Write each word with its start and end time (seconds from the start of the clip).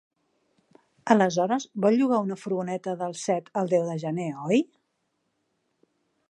Aleshores 1.15 1.67
vol 1.85 1.97
llogar 1.99 2.21
una 2.27 2.37
furgoneta 2.45 2.95
del 3.03 3.13
set 3.25 3.53
al 3.63 3.71
deu 3.75 3.85
de 3.91 3.99
gener, 4.05 4.27
oi? 4.49 4.65